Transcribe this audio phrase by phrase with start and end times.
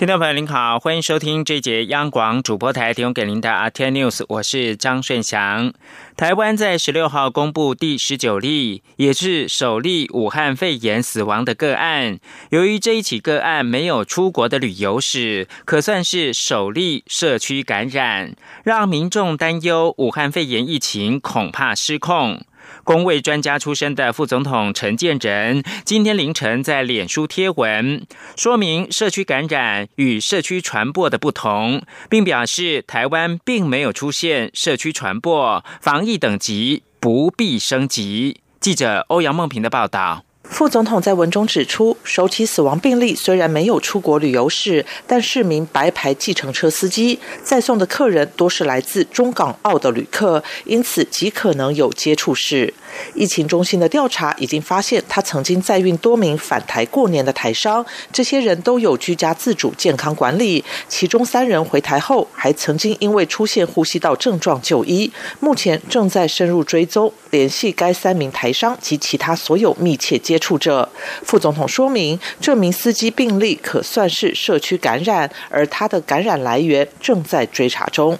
[0.00, 5.74] 听众朋友您好，欢迎收听这节央广主播台提供给您的阿天 News，我是张顺祥。
[6.16, 12.18] 台湾在十六号公布第十九例，也是首例武汉肺炎死亡的个案。
[12.48, 22.40] 由于这一起个案没有出国的旅游史，可算是首例社区感染，让民众担忧武汉肺炎疫情恐怕失控。
[22.84, 28.06] 工位专家出身的副总统陈建仁今天凌晨在脸书贴文，
[28.36, 38.40] 说明社区感染与社区传播的不同，并表示台湾并没有出现社区传播，防疫等级不必升级。
[38.60, 40.24] 记者欧阳梦平的报道。
[40.50, 52.74] 副总统在文中指出，首起死亡病例虽然没有出国旅游史，但是名白牌计程车司机在送的客人多是来自中港澳的旅客，因此极可能有接触史。
[53.14, 70.40] 疫情中心的调查已经发现，他曾经载运多名返台过年的台商，这些人都有居家自主健康管理，其中三人回台后还曾经因为出现呼吸道症状就医，目前正在深入追踪，联系该三名台商及其他所有密切接。
[70.40, 70.88] 触者，
[71.22, 78.18] 副总统说明，这名司机病例可算是社区感染，而他的感染来源正在追查中。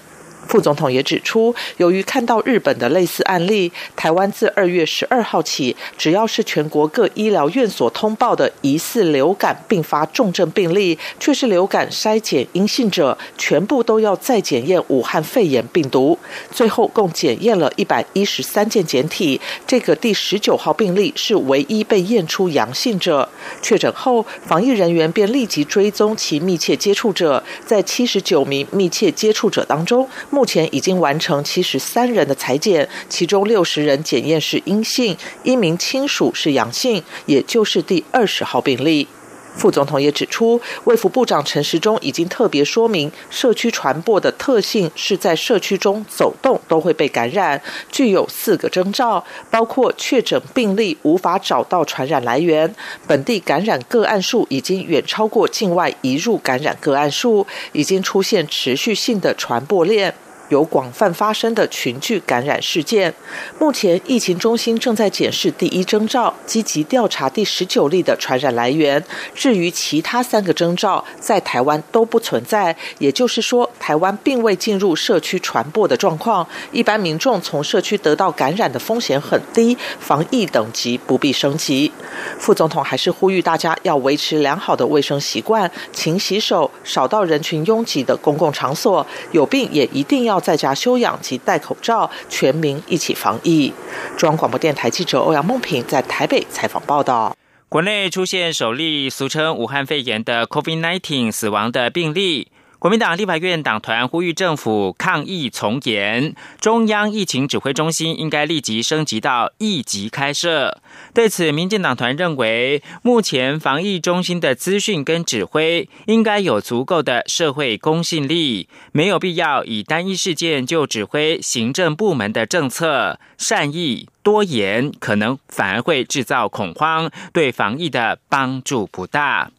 [0.48, 16.18] 副总统也指出，由于看到日本的类似案例，台湾自二月十二号起，只要是全国各医疗院所通报的疑似流感并发重症病例，却是流感筛检阴性者，全部都要再检验武汉肺炎病毒。
[16.50, 23.28] 最后共检验了一百一十三件检体，这个第十九号病例是唯一被验出阳性者。
[23.62, 30.08] 确诊后，防疫人员便立即追踪其密切接触者，在七十九名密切接触者当中。
[30.30, 39.06] 目前已经完成七十三人的裁检，其中六十人检验是阴性，一名亲属是阳性，也就是第二十号病例。
[39.56, 52.74] 副总统也指出，卫福部长陈时中已经特别说明，社区传播的特性是在社区中走动都会被感染，具有四个征兆，包括确诊病例无法找到传染来源，
[53.06, 60.14] 本地感染个案数已经远超过境外移入感染个案数，已经出现持续性的传播链。
[60.50, 63.14] 有广泛发生的群聚感染事件，
[63.58, 69.02] 目前疫情中心正在检视第一征兆，积极调查第十九例的传染来源。
[69.32, 76.44] 至于其他三个征兆，在台湾都不存在，也就是说，台湾并未进入社区传播的状况。
[76.72, 81.92] 一般民众从社区得到感染的风险很低，防疫等级不必升级。
[82.40, 90.39] 副总统还是呼吁大家要维持良好的卫生习惯，勤洗手，少到人群拥挤的公共场所，有病也一定要。
[90.40, 93.72] 在家休养及戴口罩，全民一起防疫。
[94.16, 97.36] 中央广播电台记者欧阳梦平在台北采访报道。
[97.68, 102.48] 国内出现首例俗称武汉肺炎的 COVID-19 死亡的病例。
[102.80, 110.80] 国民党立法院党团呼吁政府抗疫从严，中央疫情指挥中心应该立即升级到一级开设。
[111.12, 129.50] 对此，民进党团认为，目前防疫中心的资讯跟指挥应该有足够的社会公信力，没有必要以单一事件就指挥行政部门的政策，善意多言，可能反而会制造恐慌，对防疫的帮助不大。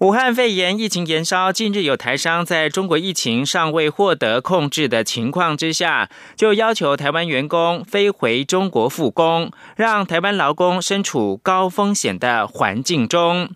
[0.00, 13.50] 武汉肺炎疫情延烧，近日有台商在中国疫情尚未获得控制的情况之下，就要求台湾员工飞回中国复工，让台湾劳工身处高风险的环境中。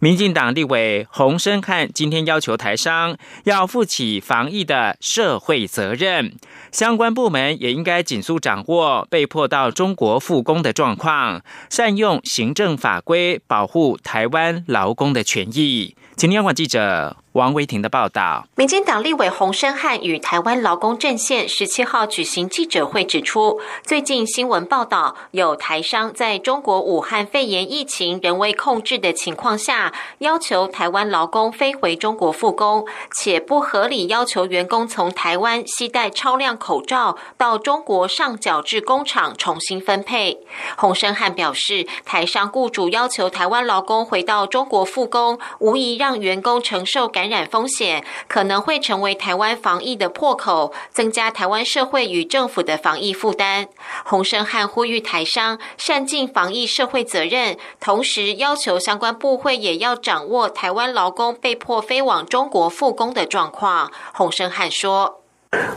[0.00, 6.34] 民进党立委洪生汉今天要求台商要负起防疫的社会责任，
[6.70, 15.96] 相关部门也应该紧速掌握被迫到中国复工的状况，善用行政法规保护台湾劳工的权益。
[16.16, 17.21] 请央广记者。
[17.32, 32.84] 王维婷的报道：民进党立委洪生汉与台湾劳工阵线十七号举行记者会，指出，最近新闻报道有台商在中国武汉肺炎疫情仍未控制的情况下，要求台湾劳工飞回中国复工，
[33.16, 40.38] 且不合理要求员工从台湾携带超量口罩到中国上缴至工厂重新分配。
[40.76, 47.21] 洪生汉表示，台商雇主要求台湾劳工回到中国复工，无疑让员工承受感。
[47.22, 53.68] 感染风险，可能会成为台湾防疫的破口，增加台湾社会与政府的防疫负担。
[54.04, 63.92] 洪生汉呼吁台商善尽防疫社会责任，同时要求相关部会也要掌握台湾劳工被迫飞往中国复工的状况。
[64.12, 65.20] 洪生汉说。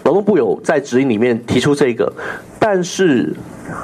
[0.03, 2.12] 劳动部有在指引里面提出这个，
[2.59, 3.36] 但是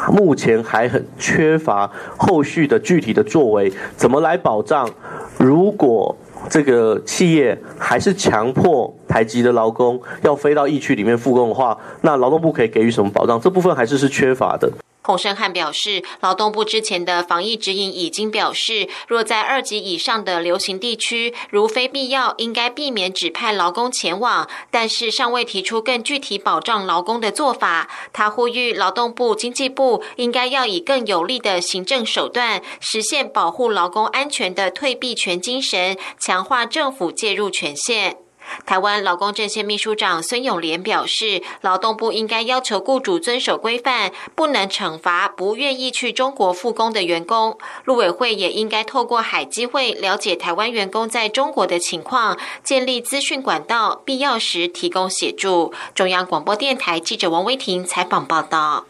[0.08, 4.90] 目前还很缺乏后续的具体的作为，怎么来保障？
[5.38, 6.16] 如果
[6.50, 13.40] 这个企业还是强迫台籍的劳工要飞到疫区里面复工的话，那劳动部可以给予什么保障？
[13.42, 14.72] 这部分还是是缺乏的。
[15.04, 27.90] 洪胜汉表示，劳动部之前的防疫指引已经表示，若在二级以上的流行地区，如非必要，应该避免指派劳工前往，但是尚未提出更具体保障劳工的做法。
[28.14, 38.18] 他呼吁劳动部、经济部应该要以更有力的行政手段，实现保护劳工安全的退避权精神，强化政府介入权限。
[38.66, 47.58] 台湾劳工阵线秘书长孙永莲表示，劳动部应该要求雇主遵守规范，不能惩罚不愿意去中国复工的员工。
[47.86, 55.74] 陆委会也应该透过海基会了解台湾员工在中国的情况，建立资讯管道，必要时提供协助。
[55.96, 58.86] 中央广播电台记者王威婷采访报道。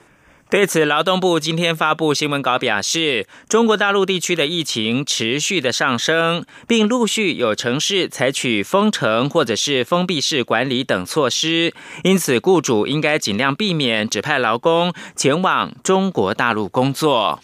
[0.52, 17.40] 对此，劳动部今天发布新闻稿表示，中国大陆地区的疫情持续的上升，并陆续有城市采取封城或者是封闭式管理等措施，因此雇主应该尽量避免指派劳工前往中国大陆工作。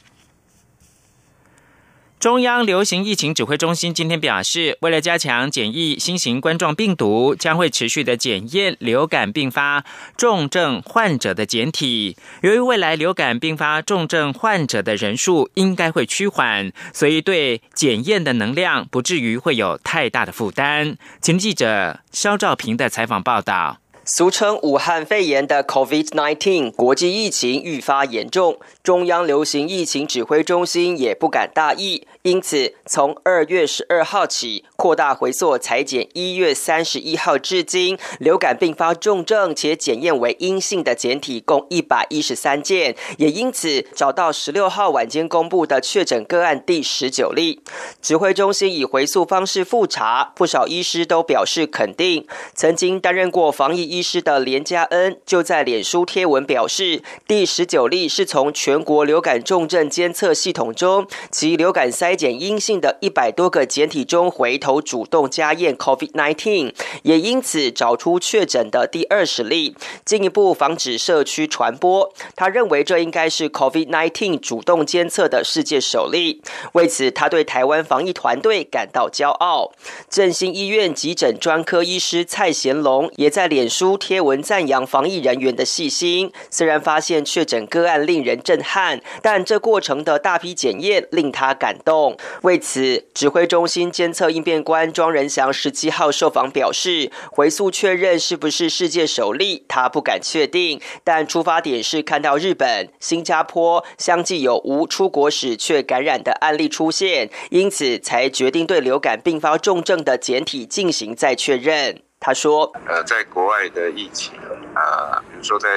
[2.20, 9.86] 中央流行疫情指挥中心今天表示，为了加强检疫新型冠状病毒，将会持续的检验流感并发
[10.18, 12.18] 重症患者的检体。
[12.42, 20.98] 由于未来流感并发重症患者的人数应该会趋缓，所以对检验的能量不至于会有太大的负担。
[21.22, 23.78] 请记者肖兆平的采访报道。
[24.10, 32.08] 俗称武汉肺炎的 COVID-19 国际疫情愈发严重，中央流行疫情指挥中心也不敢大意。
[32.28, 47.62] 因此，从二月十二号起，扩大回溯裁剪一月三十一号至今流感并发重症且检验为阴性的检体共一百一十三件，也因此找到十六号晚间公布的确诊个案第十九例。
[48.02, 52.28] 指挥中心以回溯方式复查，不少医师都表示肯定。
[52.54, 62.17] 曾经担任过防疫医师的连家恩就在脸书贴文表示，第十九例是从全国流感重症监测系统中及流感筛。
[62.18, 66.74] 检阴性的一百多个检体中，回头主动加验 COVID-19，
[67.04, 72.12] 也因此找出确诊的第二十例，进一步防止社区传播。
[72.36, 76.42] 他认为这应该是 COVID-19 主动监测的世界首例，
[76.74, 79.72] 为此他对台湾防疫团队感到骄傲。
[80.10, 86.32] 振兴医院急诊专科医师蔡贤龙也在脸书贴文赞扬防疫人员的细心。
[86.50, 92.07] 虽然发现确诊个案令人震撼，但这过程的大批检验令他感动。
[92.44, 112.02] 为此，指挥中心监测应变官庄仁祥十七号受访表示，回溯确认是不是世界首例，他不敢确定，但出发点是看到日本、新加坡相继有无出国史却感染的案例出现，因此才决定对流感并发重症的检体进行再确认。
[112.20, 114.34] 他说：“呃，在国外的疫情，
[114.76, 115.68] 呃，比如说在。”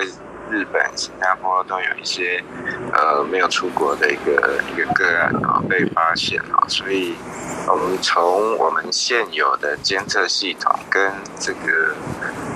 [0.50, 2.42] 日本、新加坡都有一些，
[2.92, 7.14] 呃，没有出国的一个一个个案啊被发现啊，所以
[7.68, 11.94] 我们从我们现有的监测系统跟这个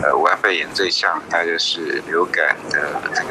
[0.02, 3.28] 呃武汉肺炎最像，它就是流感的这个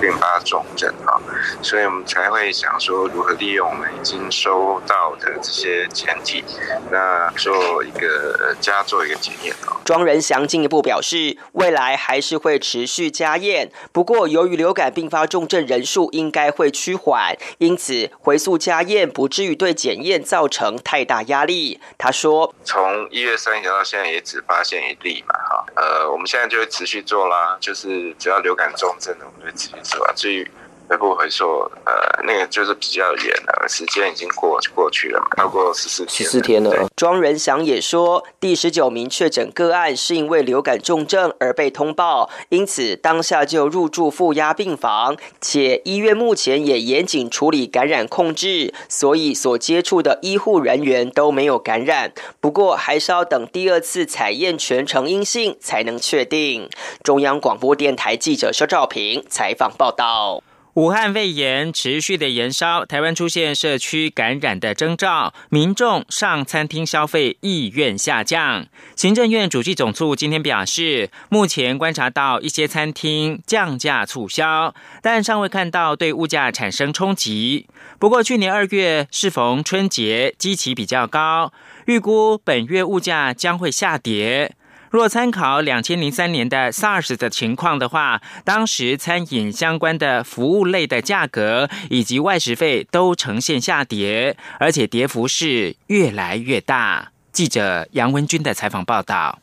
[0.00, 1.14] 并发重症啊，
[1.62, 6.44] 所以我们才会想说如何利用我们已经收到的这些前提，
[6.90, 9.76] 那做一个加做一个检验啊。
[9.84, 13.70] 庄仁祥进一步表示，未来还是会持续加验。
[13.92, 21.80] 不过，由于流感并发重症人数应该会趋缓，因此回溯加验不至于对检验造成太大压力。
[21.98, 30.12] 他说：“从一月三号到现在也只发现一例嘛，哈，呃，我们现在就会持续做啦，就是只要流感重症的，我们就会持续做啊。
[30.14, 30.48] 至于
[30.90, 31.44] 回不回溯，
[31.84, 31.92] 呃，
[32.24, 36.88] 那个就是比较远了，时间已经过过去了嘛，超过十四十四天了。
[36.96, 52.12] 庄仁祥也说，第十九名确诊个案是因为流感重症而被通报，因此当下就入住负压病房，且医院目前也严谨处理感染控制，所以所接触的医护人员都没有感染。
[52.40, 56.68] 不过还是要等第二次采验全程阴性才能确定。
[57.04, 60.42] 中央广播电台记者肖照平采访报道。
[60.74, 68.66] 武汉肺炎持续的延烧，台湾出现社区感染的征兆，民众上餐厅消费意愿下降。
[68.94, 74.72] 行政院主计总处今天表示，目前观察到一些餐厅降价促销，
[75.02, 77.66] 但尚未看到对物价产生冲击。
[77.98, 81.52] 不过，去年二月适逢春节，基期比较高，
[81.86, 84.54] 预估本月物价将会下跌。
[84.90, 97.12] 若参考两千零三年的 SARS 的情况的话，当时餐饮相关的服务类的价格以及外食费都呈现下跌，而且跌幅是越来越大。
[97.32, 99.39] 记者杨文军的采访报道。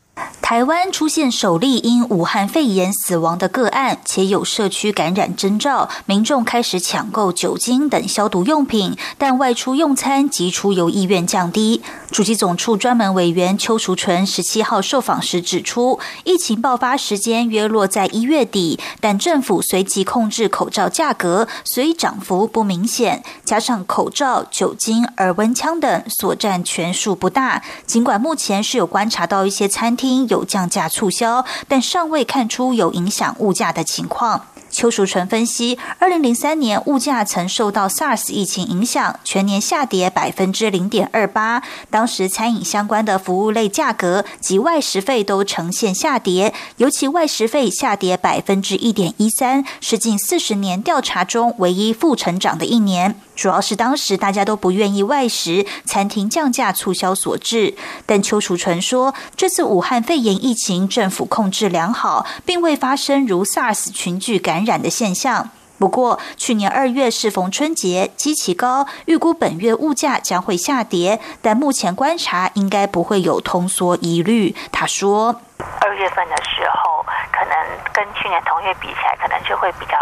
[0.50, 11.84] 台湾出现首例因武汉肺炎死亡的个案，且有社区感染征兆，民众开始抢购酒精等消毒用品，但外出用餐及出游意愿降低。
[12.10, 23.22] 主机总处专门委员邱淑纯十七号受访时指出，疫情爆发时间约落在一月底，但政府随即控制口罩价格，所以涨幅不明显。
[23.44, 30.26] 加上口罩、酒精、耳温枪等所占权数不大，尽管目前是有观察到一些餐厅。
[30.37, 34.46] 有有降价促销，但尚未看出有影响物价的情况。
[34.70, 41.64] 邱淑纯分析，二零零三年物价曾受到 SARS 疫情影响，全年下跌百分之零点二八。
[41.90, 53.16] 当时餐饮相关的服务类价格及外食费都呈现下跌，尤其外食费下跌百分之一点一三，是近四十年调查中唯一负成长的一年。
[53.38, 57.76] 主要是当时大家都不愿意外食，餐厅降价促销所致。
[58.08, 65.52] 但邱楚纯说，这次武汉肺炎疫情政府控制良好，并未发生如 SARS 群聚感染的现象。
[65.78, 74.56] 不过，去年二月适逢春节，基期高，预估本月物价将会下跌，但目前观察应该不会有通缩疑虑。
[74.72, 75.42] 他说，
[75.82, 77.56] 二月份的时候，可能
[77.94, 79.98] 跟去年同月比起来，可能就会比较，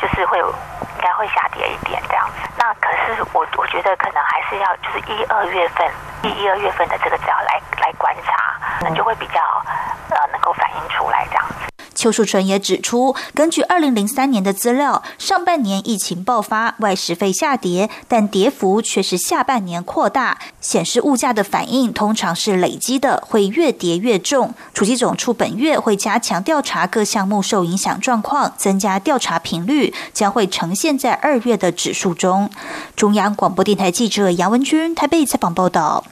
[0.00, 2.48] 就是会应该会下跌一点这样子。
[2.56, 5.90] 那可是我我觉得可能还是要就是一二月份
[6.22, 9.40] 一一二月份的这个只要来来观察，那就会比较
[10.10, 11.75] 呃能够反映出来这样子。
[11.96, 24.54] 邱树纯也指出，根据二零零三年的资料，上半年疫情爆发，外食费下跌，但跌幅却是下半年扩大，显示物价的反应通常是累积的，会越跌越重。
[24.74, 32.50] 储蓄总处本月会加强调查各项目受影响状况，增加调查频率，将会呈现在二月的指数中。
[32.94, 36.04] 中央广播电台记者杨文君台北采访报道。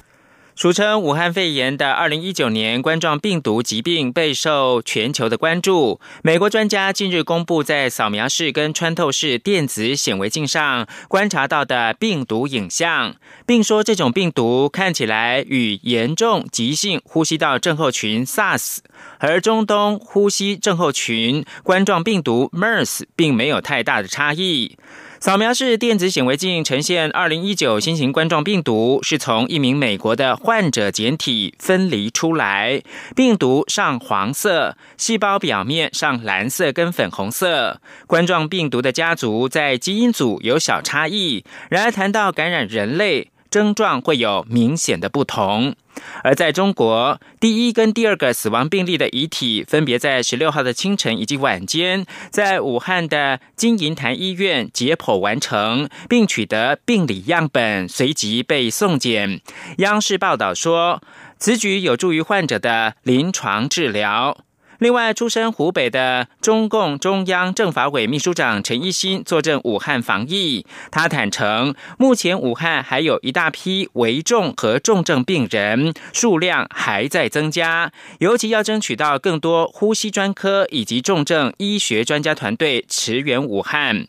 [0.57, 6.01] 俗称武汉肺炎的二零一九年冠状病毒疾病备受全球的关注。
[6.23, 18.79] 美国专家近日公布在扫描式跟穿透式电子显微镜上观察到的病毒影像，并说这种病毒看起来与严重急性呼吸道症候群 SARS
[19.19, 24.79] 和中东呼吸症候群冠状病毒 MERS 并没有太大的差异。
[25.25, 32.83] 扫描式电子显微镜呈现，二零一九新型冠状病毒是从一名美国的患者简体分离出来，
[33.17, 37.81] 病毒上黄色，细胞表面上蓝色跟粉红色。
[38.07, 43.31] 冠状病毒的家族在基因组有小差异，然而谈到感染人类。
[43.51, 45.77] 症状会有明显的不同，
[46.23, 59.41] 而在中国，第一跟第二个死亡病例的遗体分别在十六号的清晨以及晚间，在武汉的金银潭医院解剖完成，并取得病理样本，随即被送检。
[59.79, 61.03] 央视报道说，
[61.39, 64.39] 此举有助于患者的临床治疗。
[64.85, 70.67] 另外，出身湖北的中共中央政法委秘书长陈一新坐镇武汉防疫。
[70.91, 84.07] 他坦诚，目前武汉还有一大批危重和重症病人，数量还在增加，尤其要争取到更多呼吸专科以及重症医学专家团队驰援武汉。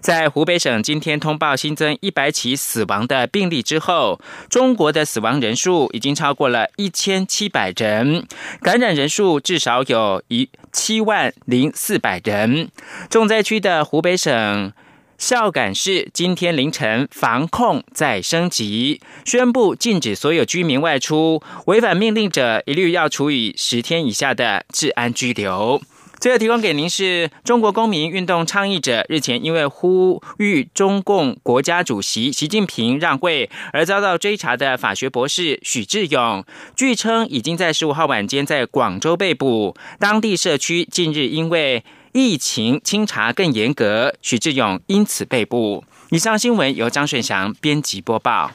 [0.00, 8.26] 在湖北省今天通报新增一百起死亡的病例之后，中国的死亡人数已经超过了一千七百人，
[8.60, 12.70] 感染人数至少有一七万零四百人。
[13.08, 14.72] 重灾区的湖北省
[15.16, 25.80] 孝感市今天凌晨防控再升级，宣布禁止所有居民外出，违反命令者一律要处以十天以下的治安拘留。
[26.20, 36.44] 最后提供给您是中国公民运动倡议者日前因为呼吁中共国家主席习近平让位而遭到追查的法学博士许志勇，
[36.74, 39.76] 据称已经在十五号晚间在广州被捕。
[39.98, 45.84] 当地社区近日因为疫情清查更严格，许志勇因此被捕。
[46.10, 48.50] 以上新闻由张顺祥编辑播报。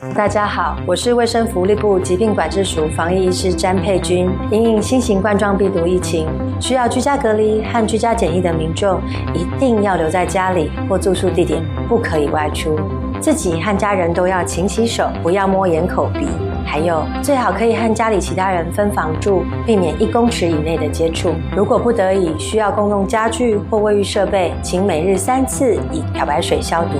[0.00, 4.30] 大家好，我是卫生福利部疾病管制署防疫医师詹佩君。
[4.50, 6.26] 因应新型冠状病毒疫情，
[6.60, 9.00] 需要居家隔离和居家检疫的民众，
[9.34, 12.78] 一定要留在家里或住宿地点，不可以外出。
[13.20, 16.26] 自己和家人都要勤洗手，不要摸眼、口、鼻。
[16.64, 21.34] 还有，最好可以和家里其他人分房住，避免一公尺以内的接触。
[21.54, 26.98] 如果不得已需要共用家具或卫浴设备，请每日三次以漂白水消毒。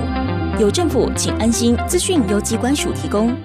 [0.59, 1.75] 有政府，请安心。
[1.87, 3.35] 资讯由机关署提供。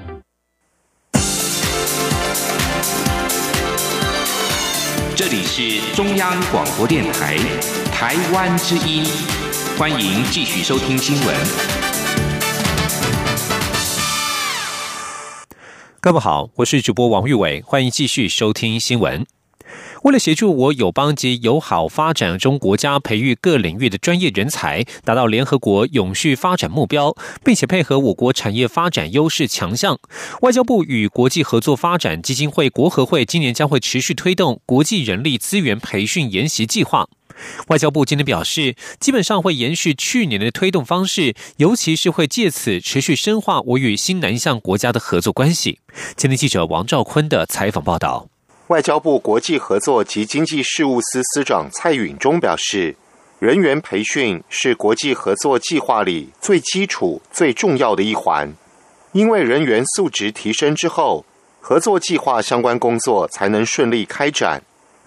[5.17, 7.39] 这里是中央广播电台
[7.91, 9.07] 台湾之音，
[9.79, 11.35] 欢迎继续收听新闻。
[16.01, 19.27] 各位好，我是主播王玉伟，欢迎继续收听新闻。
[20.03, 29.99] 为了协助我友邦及友好发展中国家培育各领域的专业人才，达到联合国永续发展目标，并且配合我国产业发展优势强项，
[30.43, 37.09] 外交部与国际合作发展基金会国合会今年将会持续推动国际人力资源培训研习计划。
[37.69, 45.81] 外交部今天表示，基本上会延续去年的推动方式，尤其是会借此持续深化我与新南向国家的合作关系。
[46.17, 48.29] 今天记者王兆坤的采访报道。
[48.69, 52.95] 外交部国际合作及经济事务司司长蔡允中表示，
[53.39, 58.53] 人员培训是国际合作计划里最基础、最重要的一环。
[59.13, 61.25] 因为人员素质提升之后，
[61.61, 64.63] 合作计划相关工作才能顺利开展，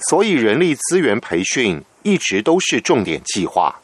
[0.09, 3.79] 所以人力资源培训一直都是重点计划。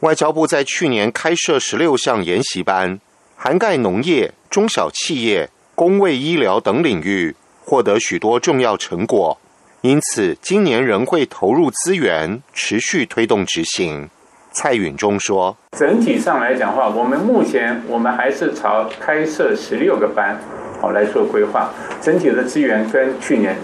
[0.00, 3.00] 外交部在去年开设十六项研习班，
[3.36, 7.34] 涵盖农业、中小企业、工卫医疗等领域。
[7.68, 9.38] 获得许多重要成果，
[9.82, 14.08] 因此今年仍会投入资源，持续推动执行。
[14.52, 20.40] 蔡允中说：“整体上来讲话，我们目前我们还是朝开设十六个班，
[20.80, 21.70] 好来做规划。
[22.00, 23.54] 整体的资源跟去年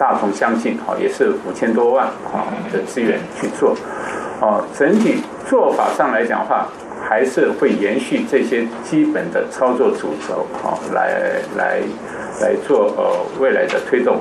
[0.00, 3.76] 大同相信，好也是五千多万好的资源去做。
[4.40, 6.66] 哦，整体做法上来讲话，
[7.06, 11.82] 还是会延续这些基本的操作主轴，好来来。”
[12.40, 14.18] 来做呃未来的推动。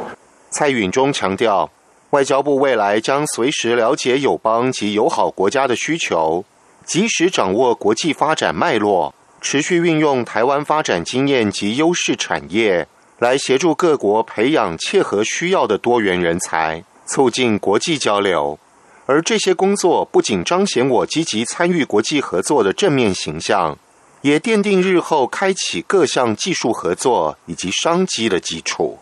[0.49, 1.69] 蔡允中强调，
[2.09, 6.43] 外交部未来将随时了解友邦及友好国家的需求，
[6.83, 12.85] 及时掌握国际发展脉络，持续运用台湾发展经验及优势产业，
[13.19, 18.57] 来协助各国培养切合需要的多元人才，促进国际交流。
[19.05, 23.77] 而这些工作不仅彰显我积极参与国际合作的正面形象。
[24.21, 28.99] 也奠定日后开启各项技术合作以及商机的基础。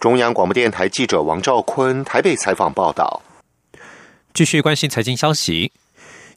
[0.00, 3.20] 中央广播电台记者王兆坤台北采访报道。
[4.32, 5.72] 继续关心财经消息。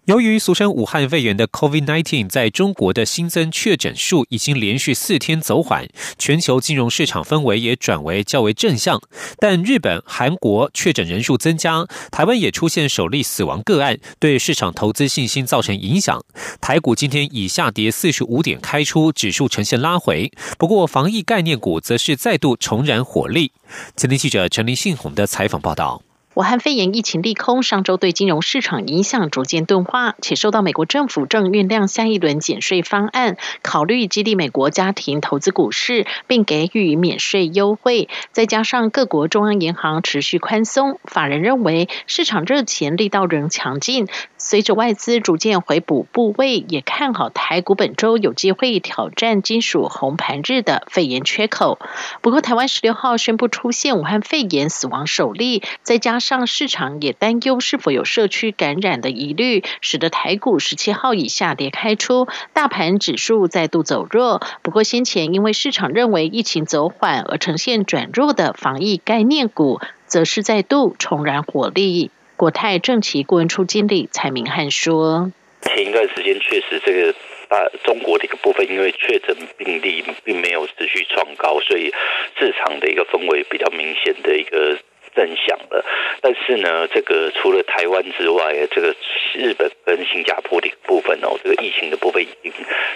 [0.06, 5.88] 由于俗称武汉肺炎的 COVID-19 在中国的新增确诊数已经连续四天走缓，
[6.18, 9.02] 全球金融市场氛围也转为较为正向。
[9.40, 16.22] 但日本、韩国确诊人数增加，台湾也出现首例死亡个案，对市场投资信心造成影响。
[16.60, 20.30] 台股今天以下跌四十五点开出，指数呈现拉回。
[20.58, 23.54] 不过，防疫概念股则是再度重燃火力。
[23.96, 26.02] 前天记者陈林信宏的采访报道。
[26.36, 38.10] 武汉肺炎疫情利空，上周对金融市场影响逐渐钝化，且受到美国政府正酝酿下一轮减税方案，考虑激励美国家庭投资股市，并给予免税优惠。
[38.32, 44.08] 再加上各国中央银行持续宽松，法人认为市场热钱力道仍强劲。
[44.40, 51.78] 随着外资逐渐回补部位，也看好台股本周有机会挑战金属红盘日的肺炎缺口。
[52.22, 64.42] 不过，台湾十六号宣布出现武汉肺炎死亡首例，再加上市场也担忧是否有社区感染的疑虑，使得台股十七号以下跌开出，大盘指数再度走弱。
[64.62, 72.10] 不过先前因为市场认为疫情走缓而呈现转弱的防疫概念股，则是再度重燃火力。
[72.38, 75.30] 国泰正奇顾问处经理蔡明汉说
[75.62, 77.14] ：“前一段时间确实这个
[77.50, 81.94] 大中国的一个部分，因为确诊病例并没有持续创高，所以
[82.40, 84.80] 市场的一个氛围比较明显的一个。”
[85.16, 85.86] 正向了，
[86.22, 88.96] 但是呢，这个除了台湾之外，这个
[89.34, 92.52] 日本跟新加坡的部分哦，这个疫情的部分已经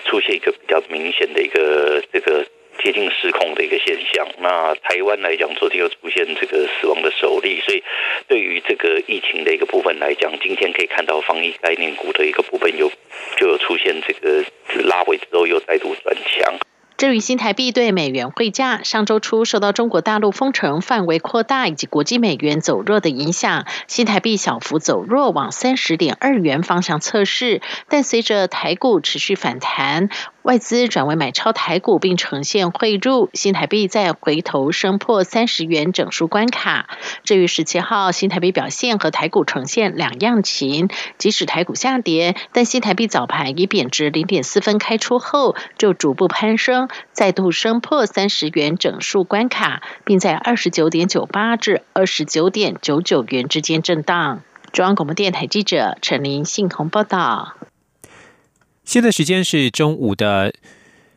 [0.06, 2.46] 出现一个比较明显的一个这个
[2.84, 4.28] 接近失控的一个现象。
[4.40, 7.84] 那台湾来讲，昨天又出现这个死亡的首例，所以
[8.28, 12.92] 对于这个疫情的一个部分来讲，今天可以看到防疫概念股的一个部分有
[13.38, 14.44] 就有出现这个
[14.84, 16.56] 拉回之后又再度转强。
[16.98, 27.62] 至于新台币对美元汇价，上周初受到中国大陆封城范围扩大以及国际美元走弱的影响，新台币小幅走弱，往三十点二元方向测试。
[27.88, 30.10] 但随着台股持续反弹，
[30.42, 36.90] 外资转为买超台股，并呈现汇入，新台币再回头升破三十元整数关卡。
[37.24, 46.87] 至于十七号新台币表现和台股呈现两样情，即使台股下跌，但新台币早盘以贬值零点四分开出后，就逐步攀升。
[47.12, 54.42] 再度升破三十元整数关卡，并在二十九点九八至二十九点九九元之间震荡。
[54.72, 57.56] 中央广播电台记者陈林信鸿报道。
[58.84, 60.54] 现在时间是中午的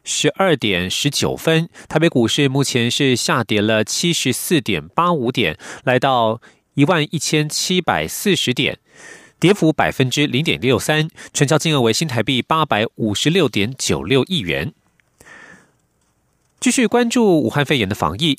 [0.02, 6.40] 十二点十九分，台北股市目前是下跌了七十四点八五点，来到
[6.74, 8.78] 一万一千七百四十点，
[9.38, 14.72] 跌幅百分之零点六三，成交金额为新台币八百五十六点九六亿元。
[16.60, 18.36] 继续关注武汉肺炎的防疫。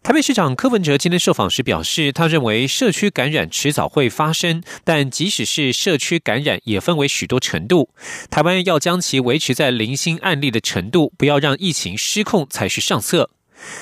[0.00, 7.88] 台北市长柯文哲今天受访时表示，他认为社区感染迟早会发生，但即使是社区感染，也分为许多程度。
[8.30, 13.30] 台湾要将其维持在零星案例的程度，不要让疫情失控才是上策。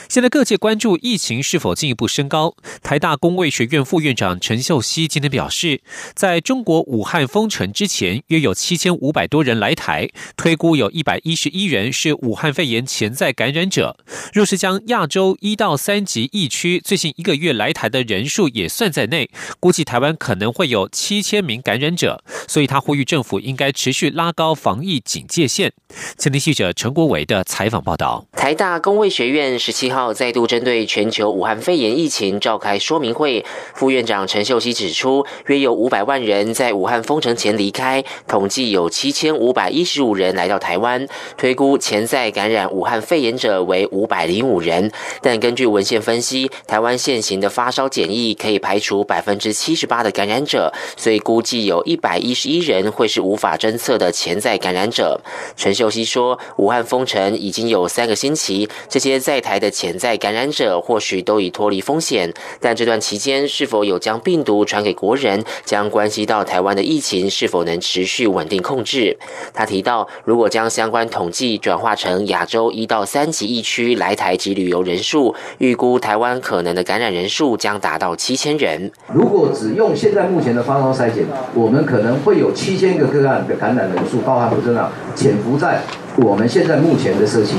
[0.09, 2.55] 现在各界关注疫情是否进一步升高。
[2.83, 5.81] 台大公卫学院副院长陈秀熙今天表示，
[6.15, 13.97] 在中国武汉封城之前，约有七千五百多人来台，推估有一百一十一人是武汉肺炎潜在感染者。
[14.33, 22.23] 若是将亚洲一到三级疫区最近一个月来台的人数也算在内，估计台湾可能会有七千名感染者。
[22.47, 25.73] 所以他呼吁政府应该持续拉高防疫警戒线。
[26.19, 29.59] 前天记者陈国伟的采访报道：台大公卫学院。
[29.65, 44.93] 十七号再度针对全球武汉肺炎疫情召开说明会，副院长陈秀熙指出，约有五百万人在武汉封城前离开，统计有七千五百一十五人来到台湾，推估潜在感染武汉肺炎者为五百零五人。
[45.23, 55.19] 但根据文献分析，台湾现行的发烧检疫可以排除百分之七十八的感染者，所以估计有一百一十一人会是无法侦测的潜在感染者。
[55.57, 59.54] 陈秀熙说，武汉封城已经有三个星期，这些在台。
[59.59, 69.17] 的潜在感染者或许都已脱离风险，但这段期间是否有将病毒传给国人，将关系到台湾的疫情是否能持续稳定控制。
[69.53, 78.91] 他提到，如果将相关统计转化成亚洲一到三级疫区来台及旅游人数，预估台湾可能的感染人数将达到七千人。
[79.13, 85.81] 如果只用现在目前的发烧筛检，我们可能会有七千个个案的感染人数，包含不正常潜伏在
[86.17, 87.55] 我们现在目前的社区。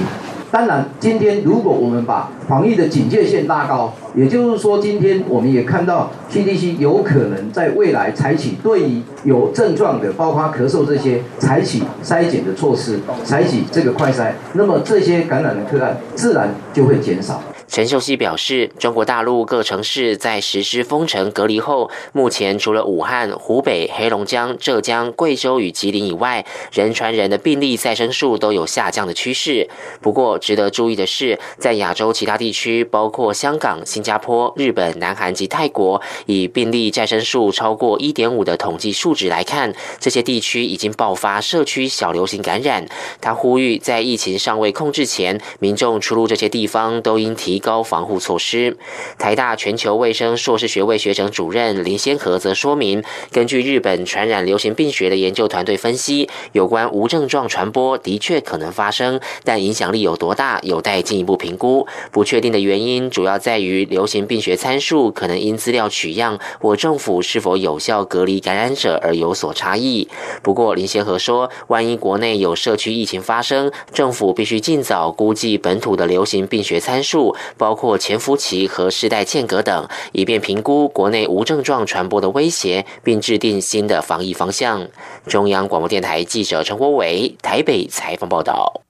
[0.55, 17.41] 当然，今天如果我们把防疫的警戒线拉高，也就是说，今天我们也看到 CDC 有可能在未来采取对于有症状的，包括咳嗽这些，采取筛检的措施，采取这个快筛，那么这些感染的个案自然就会减少。
[17.67, 29.67] 陈秀熙表示，中国大陆各城市在实施封城隔离后，目前除了武汉、湖北、黑龙江、浙江、贵州与吉林以外，人传人的病例再生数都有下降的趋势。
[29.99, 42.87] 不过，值得注意的是，在亚洲其他地区，包括香港、新加坡、日本、南韩及泰国，以病例再生数超过一点五的统计数值来看，这些地区已经爆发社区小流行感染。
[43.19, 47.55] 他呼吁，在疫情尚未控制前，民众出入这些地方都应提。
[47.65, 48.77] 高防护措施。
[49.17, 61.87] 台大全球卫生硕士学位学程主任林先和则说明，根据日本传染流行病学的研究团队分析，有关无症状传播的确可能发生，但影响力有多大，有待进一步评估。
[62.11, 70.07] 不确定的原因主要在于流行病学参数可能因资料取样或政府是否有效隔离感染者而有所差异。
[70.43, 77.35] 不过林先和说，万一国内有社区疫情发生，政府必须尽早估计本土的流行病学参数。
[77.57, 84.87] 包括潜伏期和世代间隔等，以便评估国内无症状传播的威胁，并制定新的防疫方向。
[85.27, 88.84] 中央广播电台记者陈国伟台北采访报道。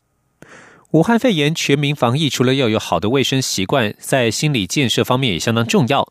[0.92, 6.08] 武汉肺炎全民防疫，除了要有好的卫生习惯，在心理建设方面也相当重要。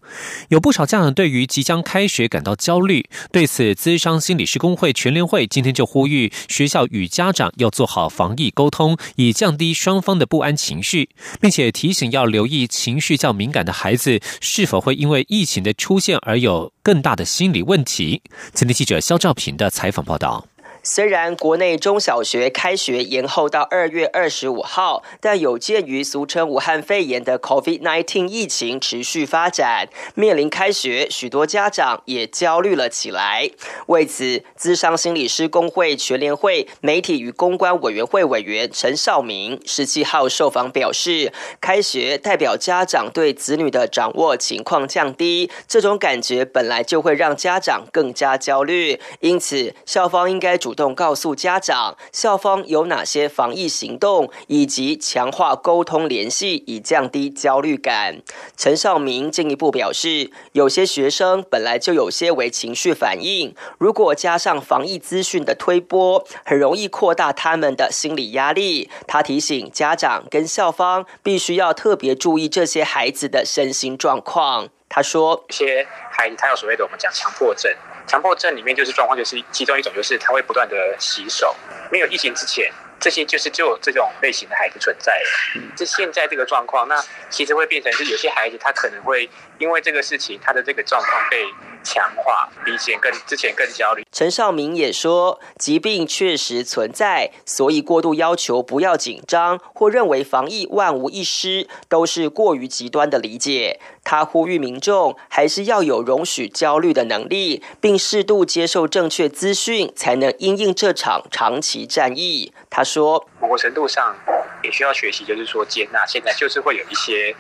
[0.48, 11.08] 有不少家长对于即将开学感到焦虑，对此，资商心理师工会全联会今天就呼吁学校与家长要做好防疫沟通，以降低双方的不安情绪，
[11.40, 18.20] 并且提醒要留意情绪较敏感的孩子是否会因为疫情的出现而有更大的心理问题。
[18.52, 20.46] 今天记者肖兆平的采访报道。
[20.86, 33.50] 虽然国内中小学开学延后到二月二十五号，但有鉴于俗称武汉肺炎的 COVID-19 疫情持续发展，面临开学，许多家长也焦虑了起来。
[33.86, 50.73] 为此，资商心理师工会全联会媒体与公关委员会委员陈少明十七号受访表示，开学代表家长对子女的掌握情况降低，这种感觉本来就会让家长更加焦虑，因此校方应该主。
[50.74, 58.20] 主动告诉家长，校方有哪些防疫行动，以及强化沟通联系，以降低焦虑感。
[58.56, 68.90] 陈少明进一步表示，有些学生本来就有些为情绪反应，如果加上防疫资讯的推波，很容易扩大他们的心理压力。
[69.06, 74.68] 他提醒家长跟校方，必须要特别注意这些孩子的身心状况。
[74.88, 77.72] 他说，一些孩子他有所谓的我们讲强迫症。
[78.06, 81.54] 强迫症里面就是状况，就是其中一种，就是他会不断的洗手。
[81.90, 85.62] 没有疫情之前，这些就是就有这种类型的孩子存在了。
[85.76, 91.44] 这现在这个状况，那其实会变成是有些孩子他可能会因为这个事情，他的这个状况被。
[91.84, 94.04] 强化比以前更之前更焦虑。
[94.10, 103.78] 陈少明也说，疾病确实存在，所以过度要求不要紧张，或认为防疫万无一失，都是过于极端的理解。
[104.02, 112.52] 他呼吁民众还是要有容许焦虑的能力，并适度接受正确资讯，才能应应这场长期战役。
[112.68, 114.16] 他说，某个程度上
[114.62, 117.34] 也需要学习，就是说接纳现在就是会有一些。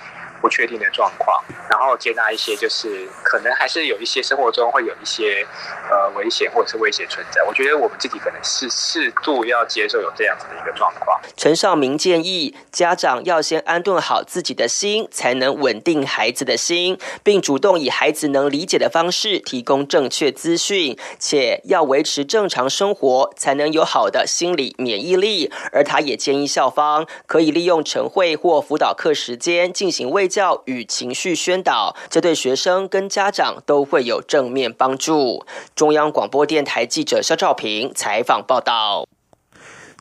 [0.44, 5.42] 不确定的状况，然后接纳一些，就是可能还是有一些生活中会有一些
[5.90, 7.42] 呃危险或者是威胁存在。
[7.44, 11.18] 我觉得我们自己可能是适度要接受有这样子的一个状况。
[11.34, 25.50] 陈少明建议家长要先安顿好自己的心，才能稳定孩子的心，并主动以孩子能理解的方式提供正确资讯，且要维持正常生活，才能有好的心理免疫力。
[25.72, 30.28] 而他也建议校方可以利用晨会或辅导课时间进行为。
[30.34, 35.46] 教与情绪宣导，这对学生跟家长都会有正面帮助。
[35.76, 39.06] 中央广播电台记者肖兆平采访报道。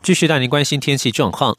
[0.02, 1.56] 继续带您关心天气状况，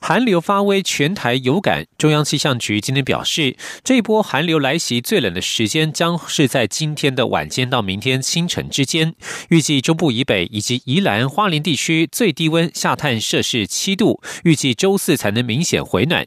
[0.00, 1.84] 寒流发威，全台有感。
[1.98, 9.16] 中央气象局今天表示，这一波寒流来袭最冷的时间将是在今天的晚间到明天清晨之间，
[9.48, 16.24] 预计中部以北以及宜兰花莲地区最低温下探摄氏七度，预计周四才能明显回暖。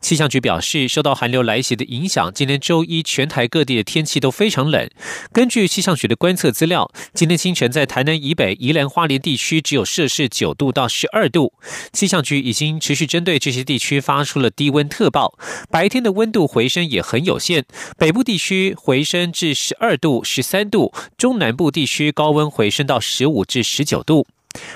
[0.00, 4.88] 气象局表示，受到寒流来袭的影响，今天周一全台各地的天气都非常冷。
[5.32, 11.52] 根据气象局的观测资料，今天清晨在台南以北、宜兰花莲地区只有摄氏九度到十二度。
[11.92, 15.38] 气象局已经持续针对这些地区发出了低温特报，
[15.70, 17.64] 白天的温度回升也很有限，
[17.96, 24.26] 北部地区回升至十二度、十三度，中南部地区高温回升到十五至十九度。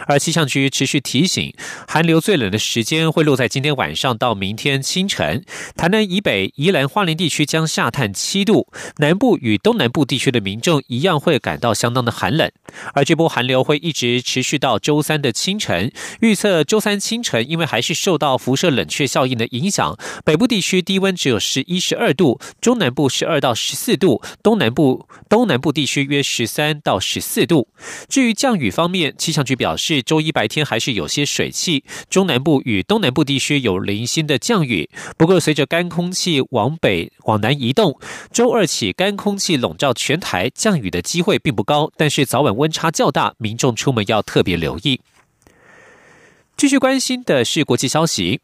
[0.06, 1.54] 而气象局持续提醒，
[1.86, 5.44] 寒流最冷的时间会落在今天晚上到明天清晨。
[5.76, 12.50] 台南以北、宜兰花莲地区将下探七度，南部与东南部地区的民众一样会感到相当的寒冷。
[12.94, 15.92] 而这波寒流会一直持续到周三的清晨。
[16.20, 27.68] 预测周三清晨，因为还是受到辐射冷却效应的影响，北部地区低温只有十一、十二度，中南部十二到十四度，东南部东南部地区约十三到十四度。
[28.08, 29.67] 至于降雨方面，气象局表。
[29.68, 34.88] 表示周一白天还是有些水汽，中南部与东南部地区有零星的降雨。
[35.18, 38.00] 不过，随着干空气往北往南移动，
[38.33, 41.92] 周二起干空气笼罩全台，降雨的机会并不高。
[41.98, 45.02] 但是早晚温差较大，民众出门要特别留意。
[46.57, 48.40] 继续关心的是国际消息。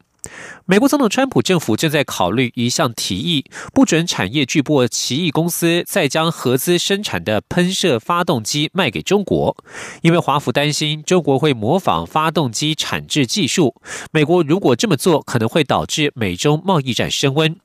[0.65, 9.55] 美国总统川普政府正在考虑一项提议，不准产业巨擘奇异公司再将合资生产的喷射发动机卖给中国，
[10.01, 13.75] 因为华府担心中国会模仿发动机产制技术。
[14.11, 17.55] 美国如果这么做，可能会导致美中贸易战升温。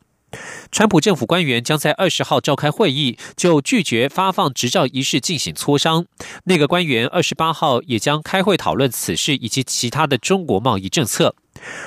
[0.70, 6.06] 川普政府官员将在二十号召开会议，就拒绝发放执照一事进行磋商。
[6.44, 11.34] 那个官员二十八号也将开会讨论此事以及其他的中国贸易政策。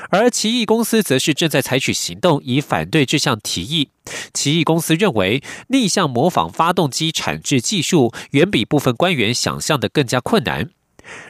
[0.09, 3.89] 而奇异公司则是正在采取行动，以反对这项提议。
[4.33, 10.69] 奇异公司认为，逆向模仿发动机产制技术远比部分官员想象的更加困难。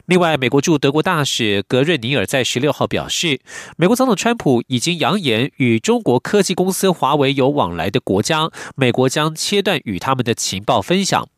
[0.06, 3.40] 另外，美国驻德国大使格瑞尼尔在十六号表示，
[3.76, 11.28] 美国总统川普已经扬言，与中国科技公司华为有往来的国家，美国将切断与他们的情报分享。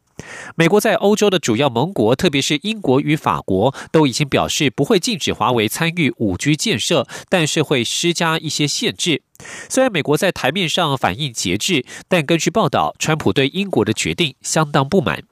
[0.54, 9.22] 美国在欧洲的主要盟国，特别是英国与法国，都已经表示不会禁止华为参与五 G 建设，但是会施加一些限制。
[9.68, 15.22] 虽然美国在台面上反应节制，但根据报道，川普对英国的决定相当不满。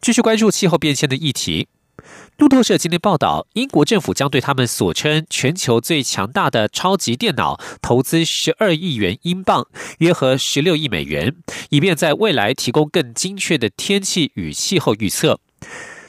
[0.00, 1.68] 继续关注气候变迁的议题。
[2.36, 9.68] 路透社今天报道，英国政府将对他们所称全球最强大的超级电脑投资十二亿元英镑，
[9.98, 11.36] 约合十六亿美元，
[11.70, 15.38] 以便在未来提供更精确的天气与气候预测。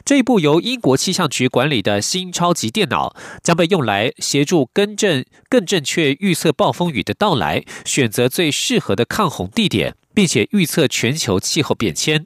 [0.03, 12.25] 这一部由英国气象局管理的新超级电脑，将被用来协助更正、更正确预测暴风雨的到来，选择最适合的抗洪地点，并且预测全球气候变迁。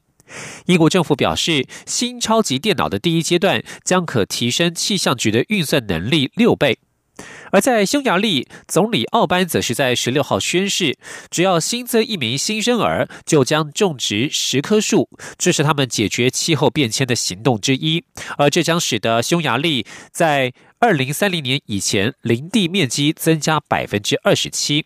[0.65, 6.79] 英国政府表示，新超级电脑的第一阶段将可提升气象局的运算能力六倍。
[7.51, 10.97] 而在匈牙利，总理奥班则是在十六号宣誓，
[11.29, 18.05] 只要新增一名新生儿，就将种植十棵树，这是他们解决气候变迁的行动之一。
[18.37, 24.85] 而这将使得匈牙利在二零三零年以前林地面积增加百分之二十七。